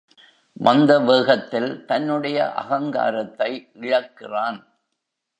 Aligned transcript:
வந்த 0.53 0.99
வேகத்தில் 0.99 1.85
தன்னுடைய 1.85 2.53
அகங்காரத்தை 2.53 3.69
இழக்கிறான். 3.73 4.59